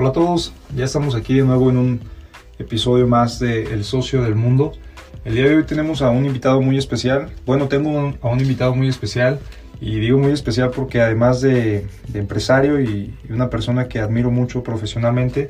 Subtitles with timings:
[0.00, 2.00] Hola a todos, ya estamos aquí de nuevo en un
[2.58, 4.72] episodio más de El Socio del Mundo.
[5.26, 7.28] El día de hoy tenemos a un invitado muy especial.
[7.44, 9.40] Bueno, tengo a un invitado muy especial
[9.78, 15.48] y digo muy especial porque además de, empresario y, una persona que admiro mucho profesionalmente,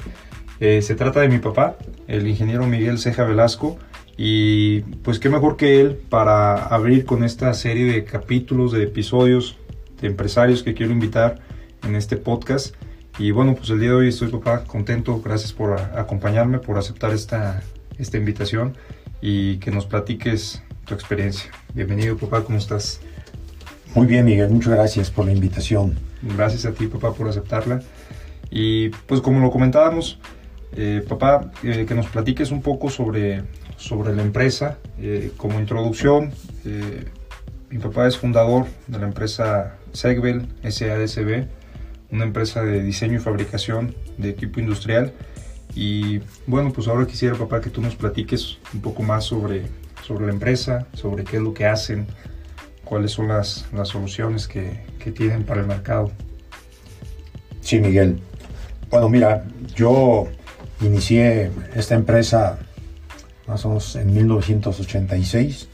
[0.58, 1.76] eh, se trata de mi papá,
[2.08, 3.78] el ingeniero Miguel Ceja Velasco.
[4.16, 9.58] Y pues qué mejor que él para abrir con esta serie de capítulos, de episodios
[10.00, 11.38] de empresarios que quiero invitar
[11.84, 12.74] en este podcast.
[13.20, 15.20] Y bueno, pues el día de hoy estoy, papá, contento.
[15.22, 17.62] Gracias por acompañarme, por aceptar esta,
[17.98, 18.78] esta invitación
[19.20, 21.50] y que nos platiques tu experiencia.
[21.74, 23.02] Bienvenido, papá, ¿cómo estás?
[23.94, 25.98] Muy bien, Miguel, muchas gracias por la invitación.
[26.22, 27.82] Gracias a ti, papá, por aceptarla.
[28.50, 30.18] Y pues como lo comentábamos,
[30.72, 33.42] eh, papá, eh, que nos platiques un poco sobre,
[33.76, 34.78] sobre la empresa.
[34.98, 36.32] Eh, como introducción,
[37.68, 41.59] mi papá es fundador de la empresa Segbel SADCB
[42.12, 45.12] una empresa de diseño y fabricación de equipo industrial.
[45.74, 49.66] Y bueno, pues ahora quisiera, papá, que tú nos platiques un poco más sobre,
[50.06, 52.06] sobre la empresa, sobre qué es lo que hacen,
[52.84, 56.10] cuáles son las, las soluciones que, que tienen para el mercado.
[57.60, 58.20] Sí, Miguel.
[58.90, 59.44] Bueno, mira,
[59.76, 60.26] yo
[60.80, 62.58] inicié esta empresa
[63.46, 65.68] más o menos en 1986.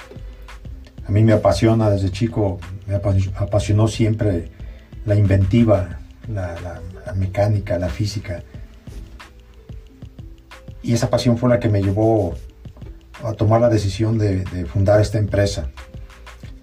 [1.07, 4.51] A mí me apasiona desde chico, me apasionó siempre
[5.05, 6.81] la inventiva, la,
[7.15, 8.43] mecánica, la física.
[10.83, 12.35] Y esa pasión fue la que me llevó
[13.25, 15.71] a tomar la decisión de, fundar esta empresa,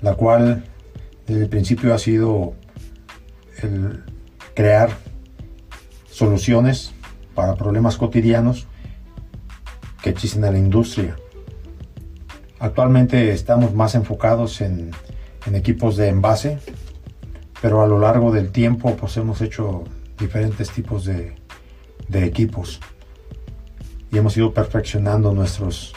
[0.01, 0.63] la cual
[1.27, 2.53] desde el principio ha sido
[4.53, 4.89] crear
[6.09, 6.93] soluciones
[7.33, 8.67] para problemas cotidianos
[10.01, 11.15] que existen en la industria.
[12.59, 14.91] Actualmente estamos más enfocados en,
[15.45, 16.59] en equipos de envase,
[17.63, 19.85] pero a lo largo del tiempo pues hemos hecho
[20.19, 21.33] diferentes tipos de,
[22.11, 22.81] equipos
[24.11, 25.93] y hemos ido perfeccionando nuestros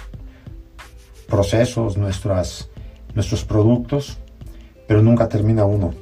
[1.27, 2.71] procesos, nuestras,
[3.17, 4.19] nuestros productos,
[4.87, 5.93] pero nunca termina uno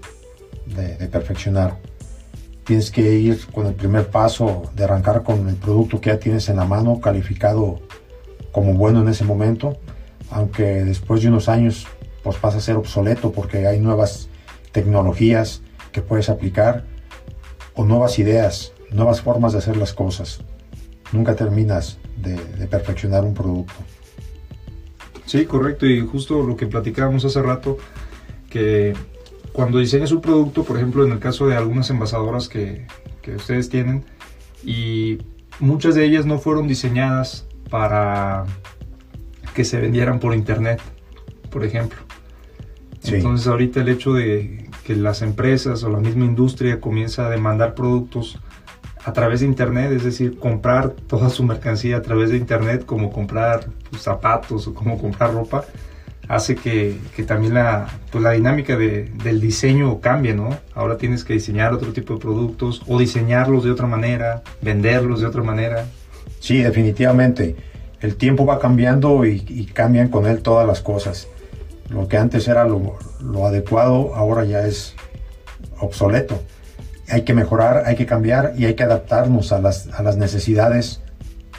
[0.67, 1.79] de, de, perfeccionar.
[2.65, 6.47] Tienes que ir con el primer paso de arrancar con el producto que ya tienes
[6.51, 7.81] en la mano, calificado
[8.53, 9.79] como bueno en ese momento,
[10.31, 11.87] aunque después de unos años
[12.23, 14.29] pues pasa a ser obsoleto porque hay nuevas
[14.75, 15.63] tecnologías
[15.93, 16.85] que puedes aplicar
[17.75, 20.41] o nuevas ideas, nuevas formas de hacer las cosas.
[21.13, 22.37] Nunca terminas de,
[22.67, 23.75] perfeccionar un producto.
[25.27, 25.87] Sí, correcto.
[25.87, 27.79] Y justo lo que platicábamos hace rato,
[28.51, 28.95] que
[29.53, 32.87] cuando diseñas un producto, por ejemplo, en el caso de algunas envasadoras que,
[33.23, 34.05] que ustedes tienen,
[34.65, 35.19] y
[35.61, 38.45] muchas de ellas no fueron diseñadas para
[39.55, 40.81] que se vendieran por internet,
[41.51, 41.99] por ejemplo.
[43.13, 47.75] Entonces ahorita el hecho de que las empresas o la misma industria comienza a demandar
[47.75, 48.39] productos
[49.05, 53.13] a través de internet, es decir, comprar toda su mercancía a través de internet, como
[53.13, 55.65] comprar pues, zapatos o como comprar ropa,
[56.27, 60.57] hace que, también la, pues, la dinámica del diseño cambie, ¿no?
[60.75, 65.27] Ahora tienes que diseñar otro tipo de productos o diseñarlos de otra manera, venderlos de
[65.27, 65.85] otra manera.
[66.41, 67.57] Sí, definitivamente.
[68.01, 71.29] El tiempo va cambiando y cambian con él todas las cosas
[71.95, 72.99] lo que antes era lo,
[73.47, 74.95] adecuado, ahora ya es
[75.79, 76.43] obsoleto.
[77.09, 81.01] Hay que mejorar, hay que cambiar y hay que adaptarnos a las, necesidades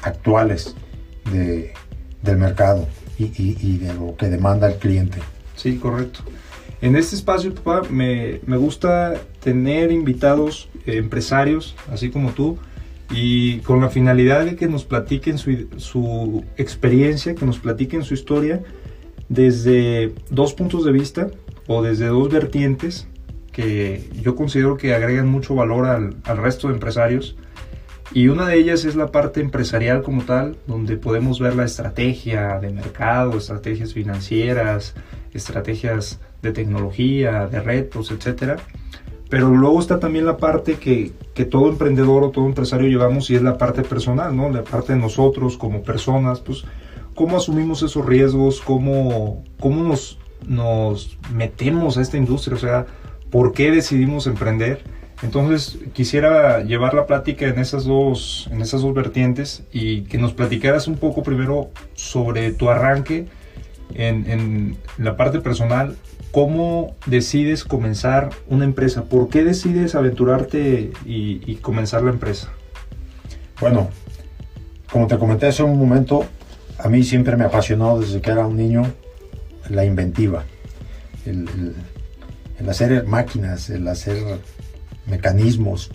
[0.01, 0.75] actuales
[1.31, 2.87] del mercado
[3.17, 5.19] y, de lo que demanda el cliente.
[5.55, 6.19] Sí, correcto.
[6.81, 12.57] En este espacio, papá, me, gusta tener invitados eh, empresarios, así como tú,
[13.09, 18.13] y con la finalidad de que nos platiquen su, su experiencia, que nos platiquen su
[18.13, 18.61] historia
[19.29, 21.27] desde dos puntos de vista
[21.67, 23.07] o desde dos vertientes
[23.55, 27.37] que yo considero que agregan mucho valor al, resto de empresarios.
[28.13, 32.59] Y una de ellas es la parte empresarial como tal, donde podemos ver la estrategia
[32.59, 34.93] de mercado, estrategias financieras,
[35.33, 38.59] estrategias de tecnología, de retos, etc.
[39.29, 43.35] Pero luego está también la parte que, que, todo emprendedor o todo empresario llevamos y
[43.35, 44.49] es la parte personal, ¿no?
[44.49, 46.65] La parte de nosotros como personas, pues
[47.15, 52.85] cómo asumimos esos riesgos, cómo, cómo nos, nos metemos a esta industria, o sea,
[53.31, 54.83] por qué decidimos emprender.
[55.23, 60.33] Entonces quisiera llevar la plática en esas dos, en esas dos vertientes y que nos
[60.33, 63.27] platicaras un poco primero sobre tu arranque
[63.93, 65.95] en, en la parte personal,
[66.31, 72.51] cómo decides comenzar una empresa, por qué decides aventurarte y, y comenzar la empresa.
[73.61, 73.89] Bueno,
[74.91, 76.25] como te comenté hace un momento,
[76.79, 78.83] a mí siempre me apasionó desde que era un niño
[79.69, 80.43] la inventiva,
[81.25, 81.75] el,
[82.69, 84.17] hacer máquinas, el hacer
[85.07, 85.91] mecanismos.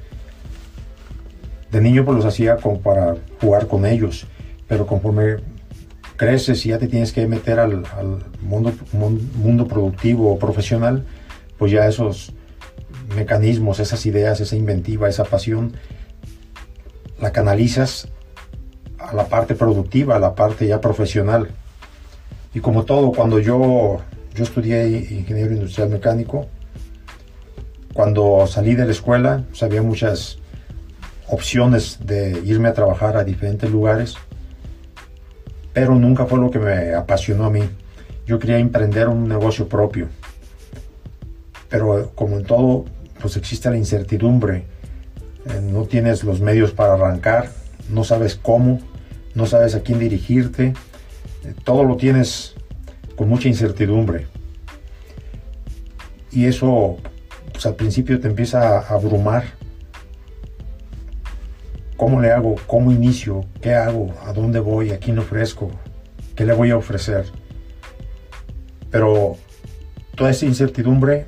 [1.70, 4.26] De niño pues los hacía para jugar con ellos,
[4.66, 5.36] pero conforme
[6.16, 7.84] creces y ya te tienes que meter al,
[8.42, 11.04] mundo, mundo productivo o profesional,
[11.58, 12.32] pues ya esos
[13.14, 15.72] mecanismos, esas ideas, esa inventiva, esa pasión,
[17.20, 18.08] la canalizas
[19.10, 21.48] a la parte productiva, a la parte ya profesional.
[22.54, 24.00] Y como todo, cuando yo,
[24.34, 26.46] yo estudié ingeniero industrial mecánico,
[27.92, 30.38] cuando salí de la escuela, pues había muchas
[31.28, 34.14] opciones de irme a trabajar a diferentes lugares,
[35.72, 37.62] pero nunca fue lo que me apasionó a mí.
[38.26, 40.06] Yo quería emprender un negocio propio,
[41.68, 42.84] pero como en todo,
[43.20, 44.64] pues existe la incertidumbre.
[45.46, 47.50] Eh, no tienes los medios para arrancar,
[47.88, 48.80] no sabes cómo,
[49.34, 50.74] no sabes a quién dirigirte,
[51.44, 52.54] eh, todo lo tienes
[53.16, 54.26] con mucha incertidumbre.
[56.32, 56.98] Y eso
[57.52, 59.44] pues al principio te empieza a abrumar.
[61.96, 62.56] ¿Cómo le hago?
[62.66, 63.44] ¿Cómo inicio?
[63.60, 64.14] ¿Qué hago?
[64.24, 64.92] ¿A dónde voy?
[64.92, 65.70] ¿A quién ofrezco?
[66.34, 67.26] ¿Qué le voy a ofrecer?
[68.90, 69.36] Pero
[70.16, 71.26] toda esa incertidumbre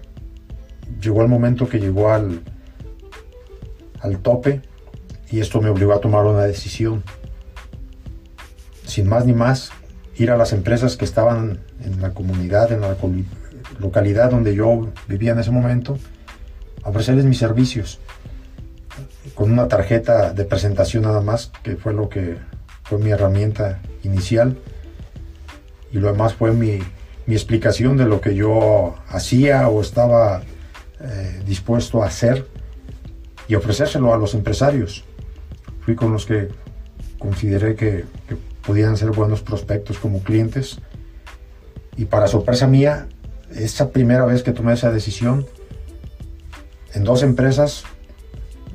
[1.02, 2.40] llegó el momento que llegó al,
[4.00, 4.62] al tope
[5.30, 7.02] y esto me obligó a tomar una decisión.
[8.92, 9.70] Sin más ni más,
[10.16, 12.94] ir a las empresas que estaban en la comunidad, en la
[13.78, 15.96] localidad donde yo vivía en ese momento,
[16.84, 18.00] ofrecerles mis servicios
[19.34, 22.36] con una tarjeta de presentación nada más, que fue lo que
[22.82, 24.58] fue mi herramienta inicial.
[25.90, 26.78] Y lo demás fue mi,
[27.24, 30.42] mi explicación de lo que yo hacía o estaba
[31.00, 32.46] eh, dispuesto a hacer
[33.48, 35.06] y ofrecérselo a los empresarios.
[35.80, 36.50] Fui con los que
[37.18, 40.78] consideré que, que podían ser buenos prospectos como clientes.
[41.96, 43.08] Y para sorpresa mía,
[43.54, 45.46] esa primera vez que tomé esa decisión,
[46.94, 47.84] en dos empresas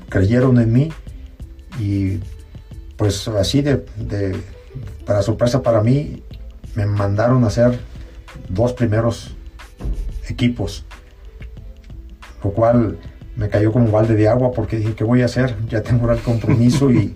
[0.09, 0.89] creyeron en mí
[1.79, 2.19] y
[2.95, 3.85] pues así de,
[5.05, 6.23] para sorpresa para mí
[6.75, 7.79] me mandaron a hacer
[8.49, 9.35] dos primeros
[10.27, 10.85] equipos
[12.43, 12.97] lo cual
[13.35, 15.55] me cayó como balde de agua porque dije, ¿qué voy a hacer?
[15.69, 17.13] Ya tengo el compromiso y,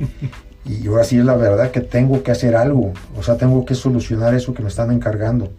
[0.65, 3.75] y ahora sí es la verdad que tengo que hacer algo, o sea, tengo que
[3.75, 5.51] solucionar eso que me están encargando.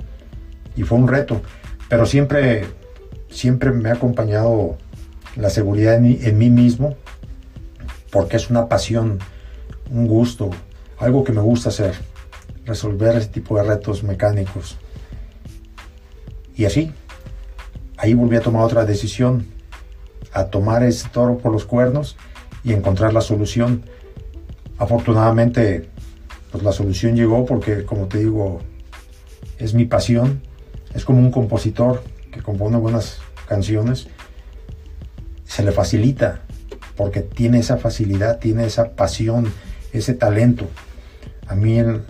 [0.76, 1.42] Y fue un reto,
[1.88, 2.64] pero siempre,
[3.30, 4.76] siempre me ha acompañado
[5.36, 6.96] la seguridad en, mí mismo,
[8.10, 9.18] porque es una pasión,
[9.90, 10.50] un gusto,
[10.98, 11.94] algo que me gusta hacer,
[12.64, 14.76] resolver ese tipo de retos mecánicos.
[16.54, 16.92] Y así,
[17.96, 19.46] ahí volví a tomar otra decisión,
[20.32, 22.16] a tomar ese toro por los cuernos
[22.64, 23.82] y encontrar la solución.
[24.82, 25.88] Afortunadamente,
[26.50, 28.58] pues la solución llegó porque, como te digo,
[29.58, 30.42] es mi pasión.
[30.92, 32.02] Es como un compositor
[32.32, 34.08] que compone buenas canciones
[35.44, 36.40] se le facilita
[36.96, 39.52] porque tiene esa facilidad, tiene esa pasión,
[39.92, 40.66] ese talento.
[41.46, 42.02] A mí, en,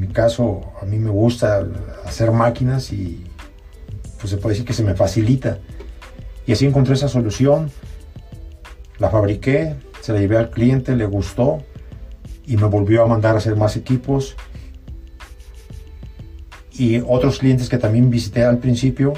[0.00, 1.64] mi caso, a mí me gusta
[2.04, 3.24] hacer máquinas y
[4.18, 5.58] pues se puede decir que se me facilita.
[6.48, 7.70] Y así encontré esa solución,
[8.98, 11.62] la fabriqué, se la llevé al cliente, le gustó
[12.48, 14.34] y me volvió a mandar a hacer más equipos.
[16.72, 19.12] Y otros clientes que también visité al principio,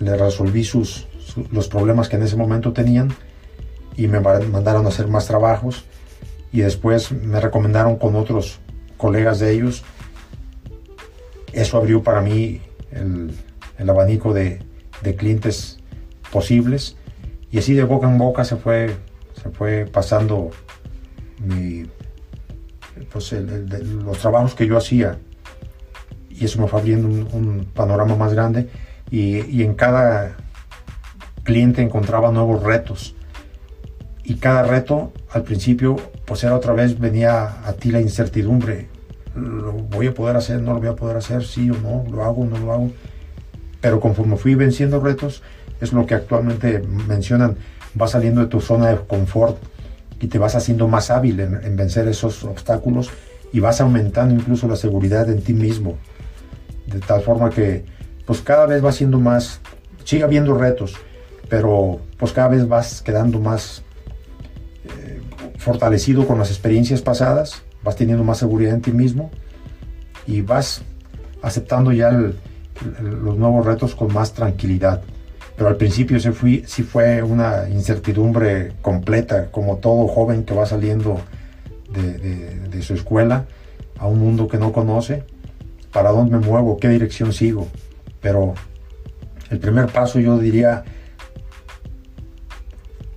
[0.00, 1.06] le resolví sus,
[1.52, 3.12] los problemas que en ese momento tenían
[3.96, 5.84] y me mandaron a hacer más trabajos
[6.52, 8.60] y después me recomendaron con otros
[8.96, 9.84] colegas de ellos.
[11.52, 13.34] Eso abrió para mí el,
[13.90, 14.64] abanico de,
[15.18, 15.78] clientes
[16.32, 16.96] posibles
[17.50, 18.94] y así de boca en boca se fue,
[19.42, 20.50] se fue pasando
[23.12, 25.18] pues los trabajos que yo hacía
[26.38, 28.68] y eso me fue abriendo un, panorama más grande
[29.10, 30.36] y, en cada
[31.42, 33.14] cliente encontraba nuevos retos.
[34.22, 35.96] Y cada reto al principio,
[36.26, 38.88] pues era otra vez, venía a ti la incertidumbre.
[39.34, 40.60] ¿Lo voy a poder hacer?
[40.60, 41.44] ¿No lo voy a poder hacer?
[41.44, 42.04] ¿Sí o no?
[42.10, 42.90] ¿Lo hago no lo hago?
[43.80, 45.42] Pero conforme fui venciendo retos,
[45.80, 47.56] es lo que actualmente mencionan,
[47.94, 49.56] vas saliendo de tu zona de confort
[50.20, 53.10] y te vas haciendo más hábil en, en vencer esos obstáculos
[53.52, 55.96] y vas aumentando incluso la seguridad en ti mismo.
[56.86, 57.84] De tal forma que
[58.26, 59.60] pues cada vez va siendo más,
[60.04, 60.96] sigue habiendo retos,
[61.48, 63.82] pero pues cada vez vas quedando más
[64.84, 65.20] eh,
[65.56, 69.30] fortalecido con las experiencias pasadas, vas teniendo más seguridad en ti mismo
[70.26, 70.82] y vas
[71.42, 75.02] aceptando ya los nuevos retos con más tranquilidad.
[75.58, 81.20] Pero al principio fui, sí fue una incertidumbre completa, como todo joven que va saliendo
[81.90, 83.46] de, de su escuela
[83.98, 85.24] a un mundo que no conoce,
[85.92, 87.66] para dónde me muevo, qué dirección sigo.
[88.20, 88.54] Pero
[89.50, 90.84] el primer paso yo diría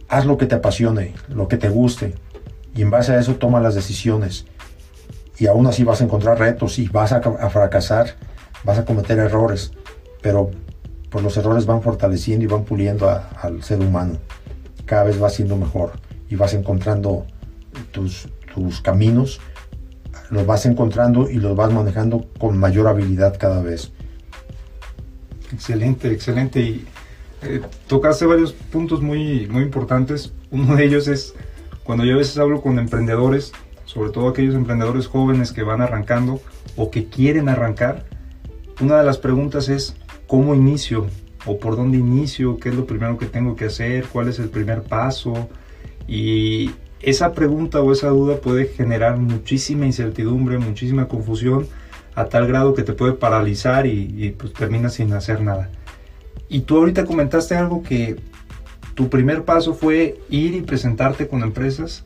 [0.08, 2.16] haz lo que te apasione, lo que te guste,
[2.74, 4.48] y en base a eso toma las decisiones.
[5.38, 8.16] Y aún así vas a encontrar retos y vas a, a fracasar,
[8.64, 9.74] vas a cometer errores,
[10.24, 10.50] pero
[11.12, 14.18] pues los errores van fortaleciendo y van puliendo al ser humano.
[14.86, 15.92] Cada vez va siendo mejor
[16.30, 17.28] y vas encontrando
[17.92, 19.42] tus, tus caminos,
[20.30, 23.92] los vas encontrando y los vas manejando con mayor habilidad cada vez.
[25.54, 26.62] Excelente, excelente.
[26.62, 26.86] Y
[27.44, 30.32] eh, tocaste varios puntos muy, muy importantes.
[30.50, 31.34] Uno de ellos es
[31.84, 33.52] cuando yo a veces hablo con emprendedores,
[33.84, 36.40] sobre todo aquellos emprendedores jóvenes que van arrancando
[36.78, 38.06] o que quieren arrancar,
[38.82, 39.96] una de las preguntas es,
[40.32, 41.08] ¿cómo inicio?
[41.46, 42.58] ¿O por dónde inicio?
[42.58, 44.06] ¿Qué es lo primero que tengo que hacer?
[44.06, 45.50] ¿Cuál es el primer paso?
[46.08, 46.72] Y
[47.02, 51.68] esa pregunta o esa duda puede generar muchísima incertidumbre, muchísima confusión,
[52.16, 55.70] a tal grado que te puede paralizar y, pues terminas sin hacer nada.
[56.48, 58.16] Y tú ahorita comentaste algo que
[58.94, 62.06] tu primer paso fue ir y presentarte con empresas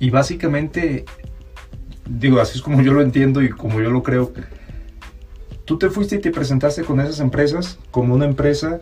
[0.00, 1.04] y básicamente,
[2.10, 4.32] digo, así es como yo lo entiendo y como yo lo creo,
[5.64, 8.80] tú te fuiste y te presentaste con esas empresas como una empresa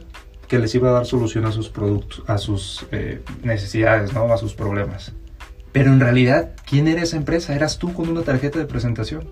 [0.48, 4.32] que les iba a dar solución a sus productos, a sus eh, necesidades, ¿no?
[4.32, 5.12] a sus problemas.
[5.72, 7.54] Pero en realidad, ¿quién era esa empresa?
[7.54, 9.30] Eras tú con una tarjeta de presentación.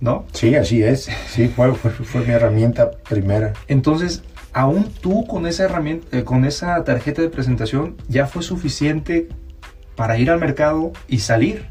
[0.00, 0.26] ¿No?
[0.32, 1.08] Sí, así es.
[1.28, 3.52] Sí, fue, fue, mi herramienta primera.
[3.68, 4.22] Entonces,
[4.52, 9.28] aún tú con esa herramienta, eh, con esa tarjeta de presentación, ya fue suficiente
[9.94, 11.66] para ir al mercado y salir.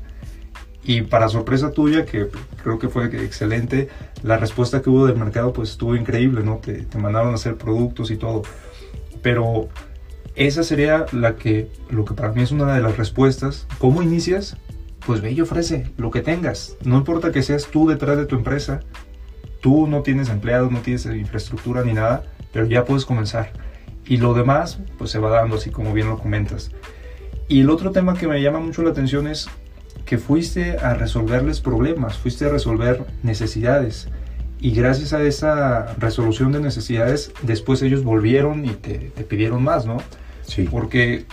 [0.86, 2.28] Y para sorpresa tuya, que
[2.64, 3.90] creo que fue excelente,
[4.22, 6.58] la respuesta que hubo del mercado pues estuvo increíble, ¿no?
[6.58, 8.44] Te, te mandaron a hacer productos y todo.
[9.24, 9.68] Pero
[10.36, 13.68] esa sería la que, lo que para mí es una de las respuestas.
[13.80, 14.58] ¿Cómo inicias?
[15.06, 16.78] Pues ve y ofrece lo que tengas.
[16.84, 18.82] No importa que seas tú detrás de tu empresa,
[19.62, 22.24] tú no tienes empleados, no tienes infraestructura ni nada,
[22.54, 23.54] pero ya puedes comenzar.
[24.06, 26.72] Y lo demás, pues se va dando así como bien lo comentas.
[27.48, 29.48] Y el otro tema que me llama mucho la atención es
[30.06, 34.08] que fuiste a resolverles problemas, fuiste a resolver necesidades.
[34.60, 39.86] Y gracias a esa resolución de necesidades, después ellos volvieron y te, te pidieron más,
[39.86, 39.98] ¿no?
[40.44, 40.68] Sí.
[40.70, 41.26] Porque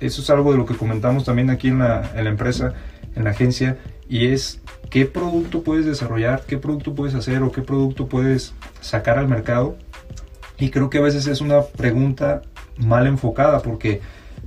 [0.00, 2.74] eso es algo de lo que comentamos también aquí en la, en la empresa,
[3.14, 7.62] en la agencia, y es qué producto puedes desarrollar, qué producto puedes hacer o qué
[7.62, 9.76] producto puedes sacar al mercado.
[10.58, 12.42] Y creo que a veces es una pregunta
[12.78, 14.00] mal enfocada porque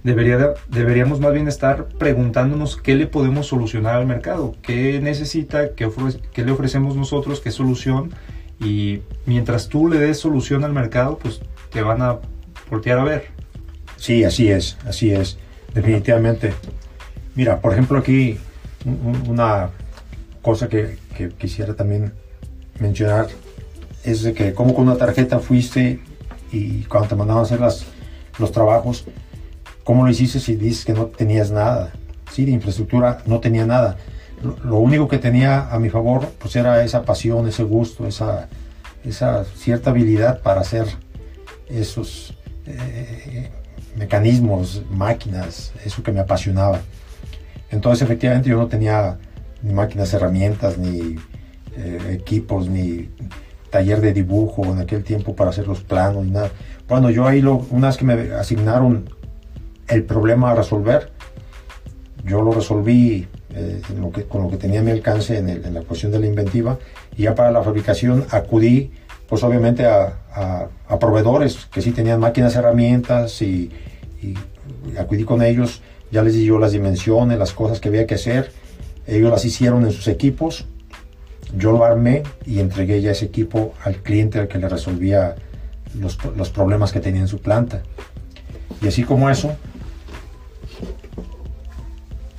[0.03, 5.89] debería, deberíamos más bien estar preguntándonos qué le podemos solucionar al mercado, qué necesita, qué,
[6.34, 8.12] qué le ofrecemos nosotros, qué solución.
[8.60, 11.41] Y mientras tú le des solución al mercado, pues
[11.72, 12.20] te van a
[12.70, 13.25] voltear a ver.
[13.96, 15.38] Sí, así es, así es,
[15.74, 16.53] definitivamente.
[17.36, 18.38] Mira, por ejemplo, aquí
[19.27, 19.70] una
[20.41, 20.98] cosa que,
[21.38, 22.13] quisiera también
[22.79, 23.27] mencionar
[24.06, 26.00] es de que como con una tarjeta fuiste
[26.50, 27.60] y cuando te mandaban a hacer
[28.38, 29.06] los trabajos,
[29.83, 31.91] ¿cómo lo hiciste si dices que no tenías nada?
[32.31, 33.98] Sí, de infraestructura no tenía nada.
[34.63, 38.48] Lo, único que tenía a mi favor pues era esa pasión, ese gusto, esa,
[39.03, 40.86] esa cierta habilidad para hacer
[41.67, 42.33] esos
[42.65, 43.50] eh,
[43.98, 46.79] mecanismos, máquinas, eso que me apasionaba.
[47.69, 49.17] Entonces efectivamente yo no tenía
[49.62, 51.17] ni máquinas, herramientas, ni
[51.75, 53.09] eh, equipos, ni
[53.69, 56.50] taller de dibujo en aquel tiempo para hacer los planos, ni nada.
[56.88, 59.09] Bueno, yo ahí, lo, una que me asignaron
[59.89, 61.12] el problema a resolver,
[62.24, 65.74] yo lo resolví eh, lo que, con lo que tenía a mi alcance en, en,
[65.74, 66.77] la cuestión de la inventiva
[67.17, 68.91] y ya para la fabricación acudí
[69.27, 70.19] pues obviamente a,
[70.88, 73.72] a, proveedores que sí tenían máquinas, herramientas y,
[74.22, 74.36] y,
[74.98, 75.81] acudí con ellos,
[76.12, 78.51] ya les di yo las dimensiones, las cosas que había que hacer,
[79.05, 80.65] ellos las hicieron en sus equipos,
[81.55, 85.36] yo lo armé y entregué ya ese equipo al cliente al que le resolvía
[86.00, 87.84] los, los problemas que tenía en su planta.
[88.81, 89.55] Y así como eso,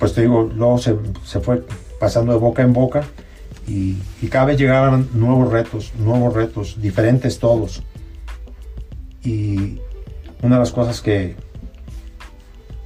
[0.01, 0.95] pues te digo, luego se,
[1.41, 1.63] fue
[1.99, 3.03] pasando de boca en boca
[3.67, 3.97] y,
[4.31, 7.83] cada vez llegaban nuevos retos, nuevos retos, diferentes todos.
[9.23, 9.77] Y
[10.41, 11.35] una de las cosas que,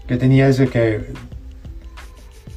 [0.05, 1.13] que tenía es de que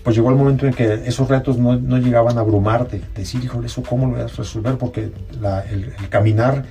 [0.03, 3.69] pues llegó el momento en que esos retos no, no llegaban a abrumarte, decir, híjole,
[3.69, 5.13] eso cómo lo voy a resolver, porque
[5.71, 6.65] el, caminar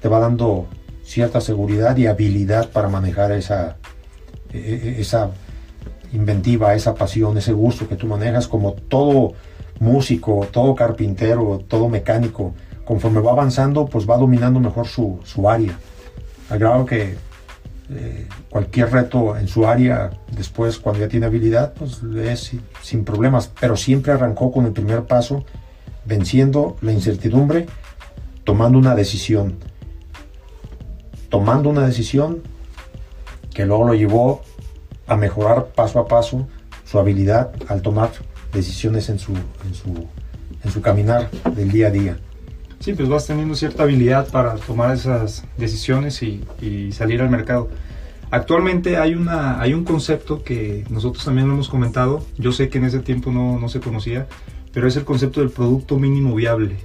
[0.00, 0.68] te va dando
[1.02, 3.76] cierta seguridad y habilidad para manejar esa,
[4.52, 5.32] e, e, esa
[6.12, 9.34] inventiva, esa pasión, ese gusto que tú manejas, como todo
[9.80, 15.78] músico, todo carpintero, todo mecánico, conforme va avanzando, pues va dominando mejor su, su área.
[16.50, 17.16] Al grado que
[17.90, 23.50] eh, cualquier reto en su área, después cuando ya tiene habilidad, pues es sin problemas,
[23.60, 25.44] pero siempre arrancó con el primer paso,
[26.04, 27.66] venciendo la incertidumbre,
[28.44, 29.56] tomando una decisión.
[31.30, 32.42] Tomando una decisión
[33.54, 34.42] que luego lo llevó
[35.08, 36.46] a mejorar paso a paso
[36.84, 38.10] su habilidad al tomar
[38.52, 40.06] decisiones en su, en su,
[40.62, 42.18] en su caminar del día a día.
[42.80, 46.44] Sí, pues vas teniendo cierta habilidad para tomar esas decisiones y,
[46.92, 47.68] salir al mercado.
[48.30, 52.78] Actualmente hay, una, hay un concepto que nosotros también lo hemos comentado, yo sé que
[52.78, 54.26] en ese tiempo no, no se conocía,
[54.72, 56.76] pero es el concepto del producto mínimo viable.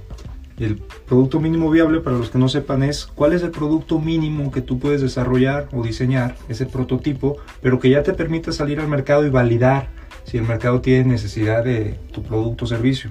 [0.58, 4.52] El producto mínimo viable, para los que no sepan, es cuál es el producto mínimo
[4.52, 8.88] que tú puedes desarrollar o diseñar, ese prototipo, pero que ya te permite salir al
[8.88, 9.88] mercado y validar
[10.24, 13.10] si el mercado tiene necesidad de tu producto o servicio.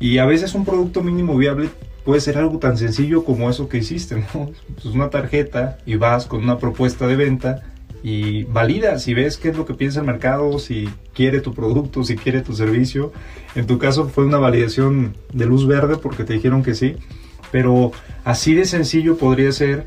[0.00, 1.68] Y a veces un producto mínimo viable
[2.04, 4.50] puede ser algo tan sencillo como eso que hiciste, ¿no?
[4.74, 7.62] Pues una tarjeta y vas con una propuesta de venta
[8.02, 12.02] y valida si ves qué es lo que piensa el mercado, si quiere tu producto,
[12.02, 13.12] si quiere tu servicio.
[13.54, 16.96] En tu caso fue una validación de luz verde porque te dijeron que sí,
[17.50, 17.92] pero
[18.24, 19.86] así de sencillo podría ser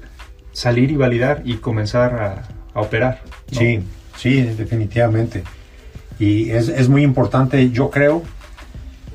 [0.52, 3.22] salir y validar y comenzar a, operar.
[3.52, 3.82] Sí,
[4.18, 5.44] sí, definitivamente.
[6.20, 8.22] Y es, es, muy importante, yo creo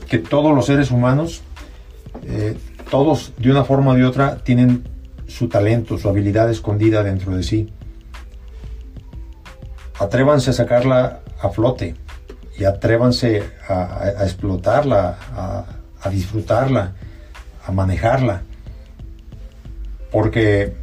[0.09, 1.43] que todos los seres humanos
[2.27, 2.57] eh,
[2.91, 4.85] todos de una forma de otra tienen
[5.27, 7.73] su talento, su habilidad escondida dentro de sí.
[9.99, 11.95] Atrévanse a sacarla a flote
[12.61, 15.17] y atrévanse a, explotarla,
[16.03, 16.93] a, disfrutarla,
[17.67, 18.43] a manejarla.
[20.13, 20.77] Porque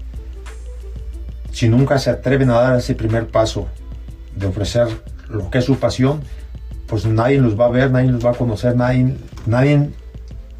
[1.51, 3.67] si nunca se atreven a dar ese primer paso
[4.35, 4.87] de ofrecer
[5.29, 6.21] lo que es su pasión,
[6.87, 9.15] pues nadie los va a ver, nadie los va a conocer, nadie,
[9.45, 9.91] nadie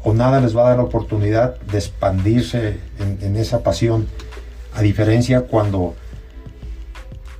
[0.04, 4.06] o nada les va a dar la oportunidad de expandirse en, esa pasión,
[4.72, 5.96] a diferencia cuando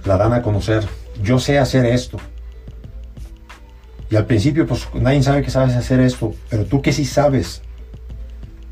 [0.04, 0.84] la dan a conocer.
[1.22, 2.18] Yo sé hacer esto.
[4.10, 7.62] Y al principio, pues nadie sabe que sabes hacer esto, pero tú que sí sabes,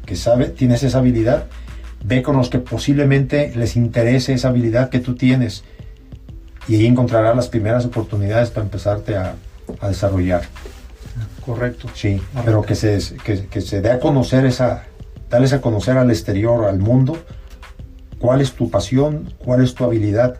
[0.05, 1.47] que sabe, tienes esa habilidad,
[2.05, 5.65] ve con los que posiblemente les interese esa habilidad que tú tienes
[6.69, 9.35] y ahí encontrarás las primeras oportunidades para empezarte a
[9.83, 10.43] desarrollar.
[11.47, 11.89] Correcto.
[11.95, 14.85] Sí, pero que se, que, se dé a conocer esa,
[15.31, 17.17] darles a conocer al exterior, al mundo,
[18.19, 20.39] cuál es tu pasión, cuál es tu habilidad,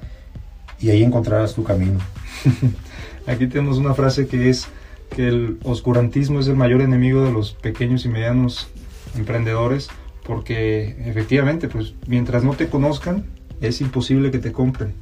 [0.81, 2.01] y ahí encontrarás tu camino.
[3.29, 4.67] Aquí tenemos una frase que es
[5.11, 8.69] que el oscurantismo es el mayor enemigo de los pequeños y medianos
[9.17, 9.89] emprendedores,
[10.25, 13.25] porque efectivamente, pues mientras no te conozcan,
[13.61, 14.95] es imposible que te compren.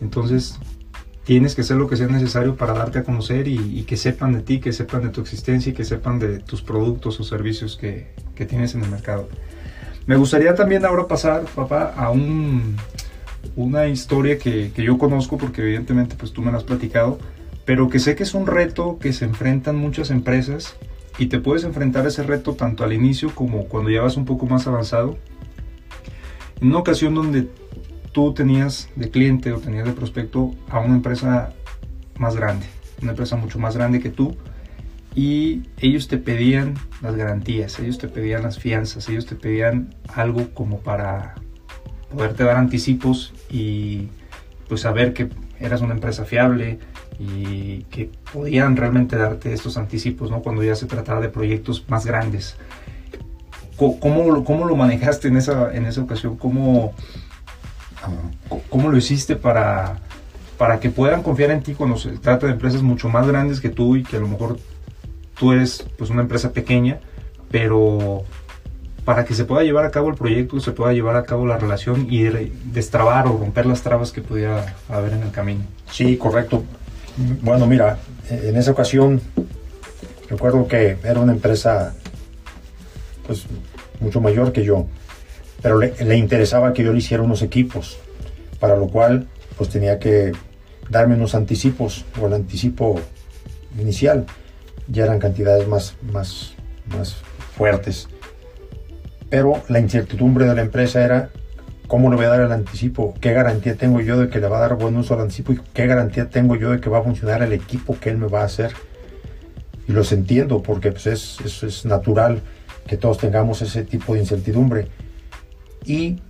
[0.00, 0.58] Entonces,
[1.24, 4.40] tienes que hacer lo que sea necesario para darte a conocer y, que sepan de
[4.40, 8.08] ti, que sepan de tu existencia y que sepan de tus productos o servicios que,
[8.34, 9.28] que tienes en el mercado.
[10.06, 12.76] Me gustaría también ahora pasar, papá, a un,
[13.56, 17.18] una historia que, que, yo conozco porque evidentemente pues tú me la has platicado,
[17.64, 20.76] pero que sé que es un reto que se enfrentan muchas empresas
[21.18, 24.24] y te puedes enfrentar a ese reto tanto al inicio como cuando ya vas un
[24.24, 25.16] poco más avanzado.
[26.60, 27.48] En una ocasión donde
[28.12, 31.52] tú tenías de cliente o tenías de prospecto a una empresa
[32.18, 32.66] más grande,
[33.02, 34.36] una empresa mucho más grande que tú,
[35.14, 40.52] y ellos te pedían las garantías, ellos te pedían las fianzas, ellos te pedían algo
[40.54, 41.34] como para
[42.10, 44.08] poderte dar anticipos y
[44.68, 45.28] pues saber que
[45.60, 46.78] eras una empresa fiable
[47.18, 50.42] y que podían realmente darte estos anticipos, ¿no?
[50.42, 52.56] Cuando ya se trataba de proyectos más grandes.
[53.76, 56.36] ¿Cómo, cómo lo manejaste en esa, en esa ocasión?
[56.36, 56.94] ¿Cómo,
[58.70, 59.98] ¿Cómo lo hiciste para,
[60.58, 63.70] para que puedan confiar en ti cuando se trata de empresas mucho más grandes que
[63.70, 64.58] tú y que a lo mejor
[65.38, 67.00] tú eres pues una empresa pequeña,
[67.50, 68.24] pero
[69.04, 71.58] para que se pueda llevar a cabo el proyecto, se pueda llevar a cabo la
[71.58, 75.64] relación y destrabar o romper las trabas que pudiera haber en el camino.
[75.90, 76.64] Sí, correcto.
[77.42, 77.98] Bueno, mira,
[78.28, 79.20] en esa ocasión
[80.28, 81.94] recuerdo que era una empresa
[83.26, 83.44] pues
[84.00, 84.86] mucho mayor que yo
[85.64, 87.96] pero le, interesaba que yo le hiciera unos equipos,
[88.60, 90.32] para lo cual pues tenía que
[90.90, 93.00] darme unos anticipos o el anticipo
[93.80, 94.26] inicial.
[94.88, 96.52] Ya eran cantidades más, más,
[96.94, 97.16] más
[97.56, 98.08] fuertes.
[99.30, 101.30] Pero la incertidumbre de la empresa era
[101.86, 104.58] cómo le voy a dar el anticipo, qué garantía tengo yo de que le va
[104.58, 107.02] a dar buen uso al anticipo y qué garantía tengo yo de que va a
[107.02, 108.72] funcionar el equipo que él me va a hacer.
[109.86, 112.40] Y los entiendo porque pues, es, es natural
[112.86, 114.88] que todos tengamos ese tipo de incertidumbre
[115.84, 116.20] y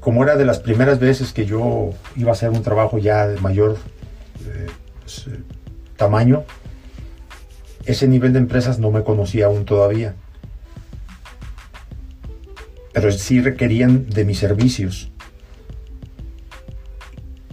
[0.00, 3.38] como era de las primeras veces que yo iba a hacer un trabajo ya de
[3.40, 3.76] mayor
[4.44, 4.66] eh,
[5.00, 5.40] pues, eh,
[5.96, 6.44] tamaño,
[7.84, 10.14] ese nivel de empresas no me conocía aún todavía.
[12.92, 15.10] Pero sí requerían de mis servicios.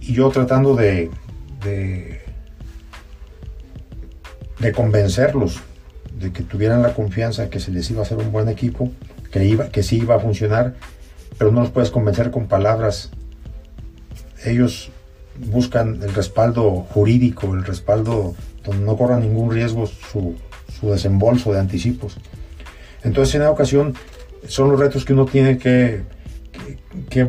[0.02, 1.10] Y yo tratando de,
[4.60, 5.62] de, convencerlos
[6.20, 8.92] de que tuvieran la confianza que se les iba a hacer un buen equipo,
[9.32, 10.76] que, iba, que sí iba a funcionar,
[11.38, 13.12] pero no los puedes convencer con palabras.
[14.44, 14.92] Ellos
[15.38, 20.36] buscan el respaldo jurídico, el respaldo donde no corra ningún riesgo su,
[20.80, 22.18] su desembolso de anticipos.
[23.04, 23.96] Entonces en esa ocasión
[24.48, 26.04] son los retos que uno tiene que,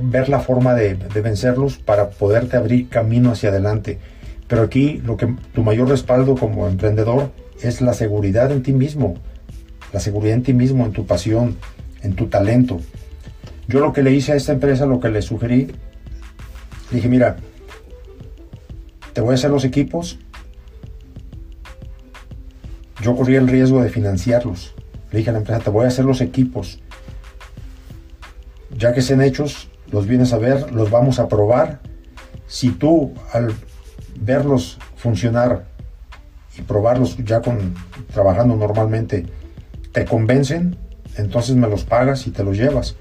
[0.02, 3.98] ver la forma de, de, vencerlos para poderte abrir camino hacia adelante.
[4.48, 7.30] Pero aquí lo que tu mayor respaldo como emprendedor
[7.62, 9.16] es la seguridad en ti mismo,
[9.92, 11.56] la seguridad en ti mismo, en tu pasión,
[12.02, 12.80] en tu talento.
[13.68, 15.68] Yo lo que le hice a esta empresa, lo que le sugerí,
[16.90, 17.36] le dije, mira,
[19.12, 20.18] te voy a hacer los equipos.
[23.02, 24.74] Yo corría el riesgo de financiarlos.
[25.12, 26.80] Le dije a la empresa, te voy a hacer los equipos.
[28.80, 31.80] Ya que estén hechos, los vienes a ver, los vamos a probar.
[32.46, 33.52] Si tú al
[34.18, 35.66] verlos funcionar
[36.56, 37.74] y probarlos ya con
[38.10, 39.26] trabajando normalmente
[39.92, 40.78] te convencen,
[41.18, 42.96] entonces me los pagas y te los llevas.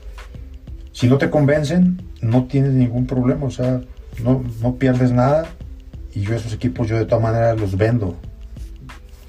[0.92, 3.80] Si no te convencen, no tienes ningún problema, o sea,
[4.22, 5.46] no, no pierdes nada
[6.14, 8.18] y yo esos equipos yo de todas maneras los vendo.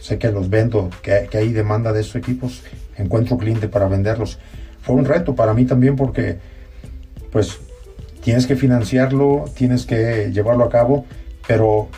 [0.00, 2.64] Sé que los vendo, que, que hay demanda de esos equipos,
[2.96, 4.40] encuentro cliente para venderlos.
[4.82, 6.38] Fue un reto para mí también porque
[7.30, 7.58] pues
[8.22, 11.06] tienes que financiarlo, tienes que llevarlo a cabo,
[11.46, 11.88] pero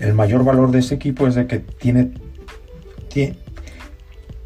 [0.00, 2.12] el mayor valor de este equipo es de que tiene,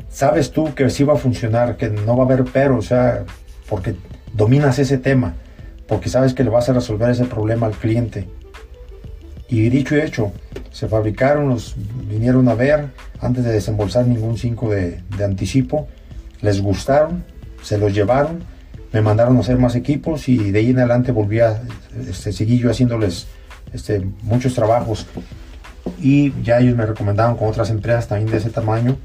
[0.09, 3.25] sabes tú que sí va a funcionar, que no va a haber pero, o sea,
[3.69, 3.95] porque
[4.33, 5.35] dominas ese tema,
[5.87, 8.29] porque sabes que le vas a resolver ese problema al cliente.
[9.49, 10.33] Y dicho y hecho,
[10.73, 11.77] se fabricaron, los
[12.09, 12.89] vinieron a ver
[13.21, 15.87] antes de desembolsar ningún 5 de, de, anticipo,
[16.43, 17.25] les gustaron,
[17.67, 18.45] se los llevaron,
[18.93, 21.61] me mandaron a hacer más equipos y de ahí en adelante volví a
[22.09, 23.27] este, yo haciéndoles
[23.73, 25.05] este, muchos trabajos.
[26.01, 28.97] Y ya ellos me recomendaron con otras empresas también de ese tamaño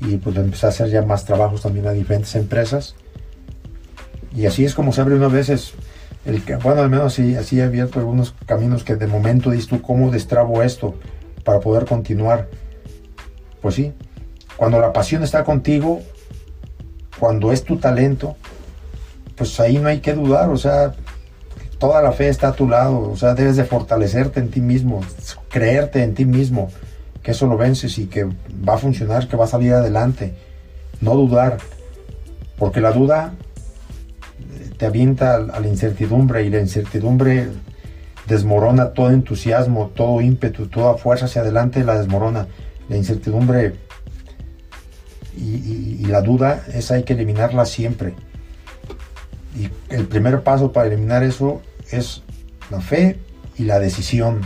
[0.00, 2.96] y pues empecé a hacer ya más trabajos también a diferentes empresas.
[4.34, 5.74] Y así es como se abre una veces
[6.24, 9.80] el bueno al menos así, así he abierto algunos caminos que de momento dices tú
[9.80, 10.96] cómo destrabo esto
[11.44, 12.48] para poder continuar
[13.62, 13.94] pues sí
[14.56, 16.02] cuando la pasión está contigo
[17.20, 18.36] cuando es tu talento
[19.36, 20.94] pues ahí no hay que dudar o sea
[21.80, 25.00] toda la fe está a tu lado, o sea, debes de fortalecerte en ti mismo,
[25.48, 26.70] creerte en ti mismo,
[27.22, 30.34] que eso lo vences y que va a funcionar, que va a salir adelante.
[31.00, 31.56] No dudar,
[32.58, 33.32] porque la duda
[34.76, 37.48] te avienta a la incertidumbre y la incertidumbre
[38.28, 42.46] desmorona todo entusiasmo, todo ímpetu, toda fuerza hacia adelante la desmorona.
[42.90, 43.74] La incertidumbre
[45.40, 48.14] y, y la duda, esa hay que eliminarla siempre.
[49.58, 52.22] Y el primer paso para eliminar eso es
[52.70, 53.18] la fe
[53.56, 54.40] y la decisión.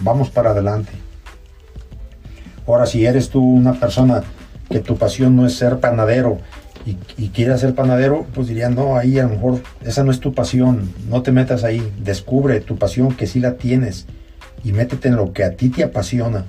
[0.00, 0.92] Vamos para adelante.
[2.66, 4.22] Ahora, si eres tú una persona
[4.70, 6.38] que tu pasión no es ser panadero
[6.86, 10.32] y, quieres ser panadero, pues diría, no, ahí a lo mejor esa no es tu
[10.32, 14.06] pasión, no te metas ahí, descubre tu pasión que sí la tienes
[14.64, 16.46] y métete en lo que a ti te apasiona.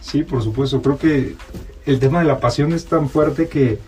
[0.00, 1.36] Sí, por supuesto, creo que
[1.86, 3.78] el tema de la pasión es tan fuerte que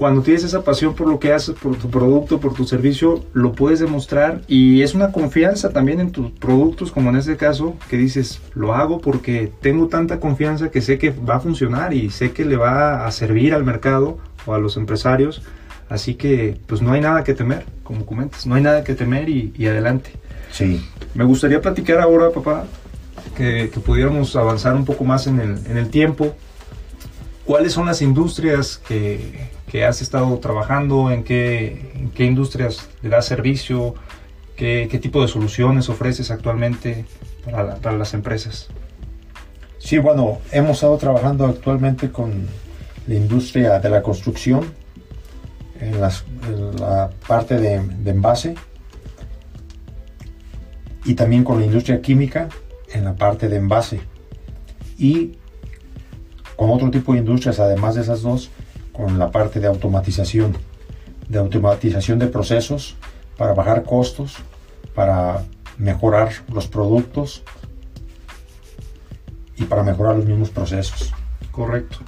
[0.00, 3.52] cuando tienes esa pasión por lo que haces, por tu producto, por tu servicio, lo
[3.52, 7.98] puedes demostrar y es una confianza también en tus productos, como en este caso, que
[7.98, 12.32] dices, lo hago porque tengo tanta confianza que sé que va a funcionar y sé
[12.32, 15.42] que le va a servir al mercado o a los empresarios.
[15.90, 19.28] Así que pues no hay nada que temer, como comentas, no hay nada que temer
[19.28, 20.12] y, adelante.
[20.50, 20.82] Sí.
[21.14, 22.64] Me gustaría platicar ahora, papá,
[23.36, 26.34] que, pudiéramos avanzar un poco más en el, en el tiempo.
[27.44, 33.26] ¿Cuáles son las industrias que, que has estado trabajando, en qué, qué industrias le das
[33.26, 33.94] servicio,
[34.56, 37.04] qué, qué, tipo de soluciones ofreces actualmente
[37.44, 38.68] para, para, las empresas.
[39.78, 42.46] Sí, bueno, hemos estado trabajando actualmente con
[43.06, 44.72] la industria de la construcción,
[45.80, 48.56] en, las, en la parte de, de envase,
[51.04, 52.48] y también con la industria química
[52.92, 54.00] en la parte de envase.
[54.98, 55.38] Y
[56.56, 58.50] con otro tipo de industrias, además de esas dos,
[58.92, 60.56] con la parte de automatización,
[61.28, 62.96] de automatización de procesos
[63.36, 64.36] para bajar costos,
[64.94, 65.44] para
[65.78, 67.42] mejorar los productos
[69.56, 71.12] y para mejorar los mismos procesos.
[71.50, 71.98] Correcto.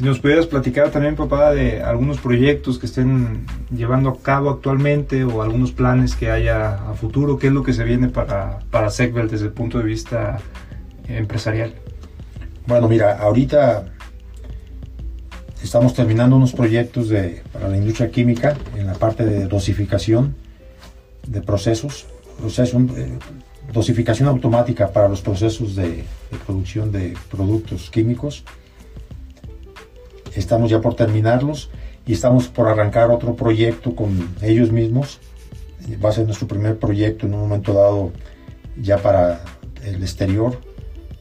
[0.00, 5.24] Si nos pudieras platicar también, papá, de algunos proyectos que estén llevando a cabo actualmente
[5.24, 8.88] o algunos planes que haya a futuro, ¿qué es lo que se viene para, para
[8.88, 10.38] Segvel desde el punto de vista
[11.06, 11.74] empresarial?
[12.66, 13.92] Bueno, mira, ahorita
[15.62, 20.34] Estamos terminando unos proyectos de, para la industria química en la parte de dosificación
[21.26, 22.06] de procesos,
[22.42, 23.18] eh,
[23.70, 26.04] dosificación automática para los procesos de,
[26.46, 28.42] producción de productos químicos.
[30.34, 31.70] Estamos ya por terminarlos
[32.06, 35.20] y estamos por arrancar otro proyecto con ellos mismos,
[36.04, 38.12] Va a ser nuestro primer proyecto en un momento dado
[38.80, 39.40] ya para
[39.84, 40.60] el exterior.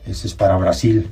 [0.06, 1.08] Ese es para Brasil.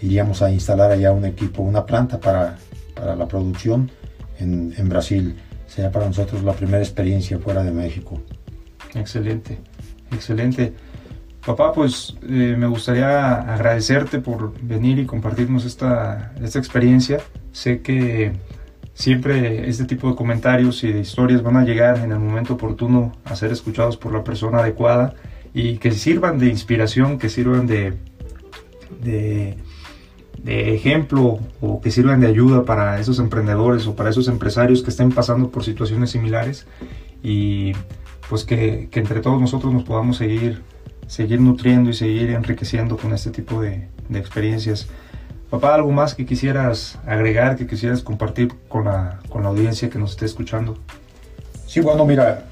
[0.00, 2.58] Iríamos a instalar allá un equipo, una planta para,
[2.94, 3.90] para la producción
[4.38, 5.36] en, en Brasil.
[5.66, 8.20] Sería para nosotros la primera experiencia fuera de México.
[8.94, 9.58] Excelente,
[10.10, 10.74] excelente.
[11.44, 17.20] Papá, pues eh, me gustaría agradecerte por venir y compartirnos esta, esta experiencia.
[17.52, 18.32] Sé que
[18.98, 23.12] siempre este tipo de comentarios y de historias van a llegar en el momento oportuno
[23.24, 25.14] a ser escuchados por la persona adecuada
[25.54, 27.94] y que sirvan de inspiración, que sirvan de,
[29.00, 29.56] de,
[30.42, 34.90] de, ejemplo o que sirvan de ayuda para esos emprendedores o para esos empresarios que
[34.90, 36.66] estén pasando por situaciones similares
[37.22, 37.72] y
[38.28, 40.62] pues que, que entre todos nosotros nos podamos seguir,
[41.08, 44.86] seguir nutriendo y seguir enriqueciendo con este tipo de, experiencias.
[45.50, 49.98] Papá, ¿algo más que quisieras agregar, que quisieras compartir con la, con la audiencia que
[49.98, 50.78] nos esté escuchando?
[51.66, 52.44] Sí, bueno, mira,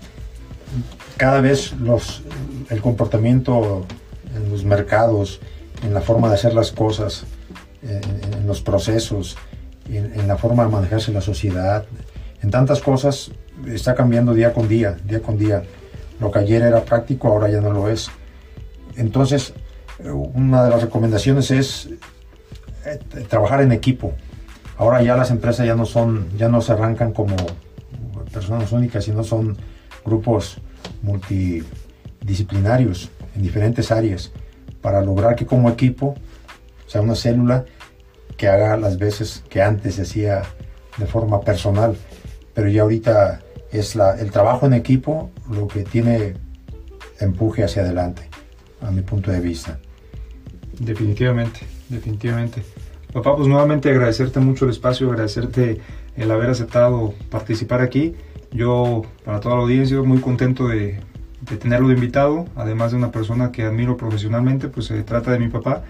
[1.16, 2.22] cada vez los,
[2.70, 3.86] el comportamiento
[4.34, 5.40] en los mercados,
[5.82, 7.24] en la forma de hacer las cosas,
[7.82, 9.36] en, los procesos,
[9.88, 11.84] en, la forma de manejarse la sociedad,
[12.42, 13.30] en tantas cosas
[13.66, 15.62] está cambiando día con día, día con día.
[16.20, 18.10] Lo que ayer era práctico ahora ya no lo es.
[18.96, 19.54] Entonces,
[20.04, 21.88] una de las recomendaciones es
[22.84, 24.12] eh, trabajar en equipo.
[24.78, 27.34] Ahora ya las empresas ya no son, ya no se arrancan como
[28.32, 29.56] personas únicas, sino son
[30.04, 30.58] grupos
[31.02, 34.32] multidisciplinarios en diferentes áreas
[34.82, 36.14] para lograr que como equipo
[36.86, 37.64] sea una célula
[38.36, 40.42] que haga las veces que antes hacía
[40.98, 41.96] de forma personal,
[42.54, 43.40] pero ya ahorita
[43.72, 46.34] es la, el trabajo en equipo lo que tiene
[47.20, 48.28] empuje hacia adelante,
[48.80, 49.78] a mi punto de vista.
[50.78, 52.62] Definitivamente, definitivamente.
[53.12, 55.80] Papá, pues nuevamente agradecerte mucho el espacio, agradecerte
[56.16, 58.14] el haber aceptado participar aquí.
[58.52, 61.00] Yo, para toda la audiencia, muy contento de,
[61.40, 65.38] de tenerlo de invitado, además de una persona que admiro profesionalmente, pues se trata de
[65.38, 65.84] mi papá.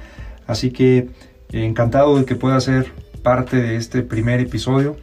[0.47, 1.09] Así que
[1.53, 4.97] encantado de que pueda ser parte de este primer episodio.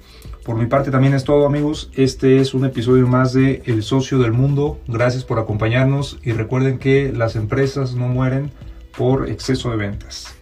[0.44, 4.20] Por mi parte también es todo amigos, este es un episodio más de El Socio
[4.20, 8.52] del Mundo, gracias por acompañarnos y recuerden que las empresas no mueren
[8.98, 10.36] por exceso de ventas.